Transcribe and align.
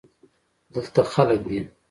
دلته 0.73 1.01
خلگ 1.13 1.41
دی. 1.49 1.59